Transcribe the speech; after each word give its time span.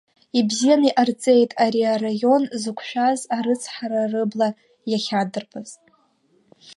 Ибзиан 0.39 0.81
иҟарҵеит 0.89 1.51
ари 1.63 1.81
араион 1.93 2.43
зықәшәаз 2.61 3.19
арыцҳара 3.35 4.01
рыбла 4.11 4.49
иахьадырбаз. 4.91 5.69